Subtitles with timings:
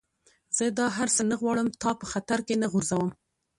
[0.57, 3.09] زه دا هر څه نه غواړم، تا په خطر کي نه غورځوم.